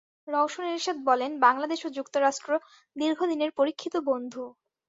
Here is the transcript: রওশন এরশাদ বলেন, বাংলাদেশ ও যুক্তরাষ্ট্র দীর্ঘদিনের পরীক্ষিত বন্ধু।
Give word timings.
রওশন 0.27 0.65
এরশাদ 0.67 0.97
বলেন, 1.09 1.31
বাংলাদেশ 1.39 1.79
ও 1.85 1.95
যুক্তরাষ্ট্র 1.97 2.49
দীর্ঘদিনের 2.95 3.51
পরীক্ষিত 3.59 3.95
বন্ধু। 4.09 4.43